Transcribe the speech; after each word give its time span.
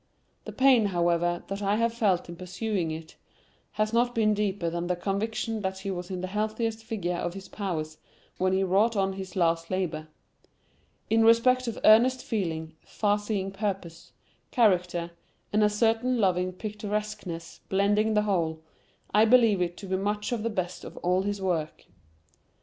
The 0.45 0.51
pain, 0.51 0.87
however, 0.87 1.43
that 1.47 1.61
I 1.61 1.75
have 1.75 1.93
felt 1.93 2.27
in 2.27 2.35
perusing 2.35 2.89
it, 2.89 3.17
has 3.73 3.93
not 3.93 4.15
been 4.15 4.33
deeper 4.33 4.67
than 4.67 4.87
the 4.87 4.95
conviction 4.95 5.61
that 5.61 5.77
he 5.77 5.91
was 5.91 6.09
in 6.09 6.21
the 6.21 6.27
healthiest 6.27 6.83
vigour 6.83 7.17
of 7.17 7.35
his 7.35 7.47
powers 7.47 7.99
when 8.39 8.51
he 8.51 8.63
wrought 8.63 8.95
on 8.95 9.15
this 9.15 9.35
last 9.35 9.69
labour. 9.69 10.07
In 11.11 11.23
respect 11.23 11.67
of 11.67 11.77
earnest 11.83 12.23
feeling, 12.25 12.73
far 12.83 13.19
seeing 13.19 13.51
purpose, 13.51 14.11
character, 14.49 15.11
incident, 15.11 15.19
and 15.53 15.63
a 15.65 15.69
certain 15.69 16.17
loving 16.17 16.51
picturesqueness 16.51 17.61
blending 17.69 18.15
the 18.15 18.23
whole, 18.23 18.63
I 19.13 19.25
believe 19.25 19.61
it 19.61 19.77
to 19.77 19.85
be 19.85 19.97
much 19.97 20.31
the 20.31 20.49
best 20.49 20.83
of 20.83 20.97
all 21.03 21.21
his 21.21 21.39
works. 21.39 21.83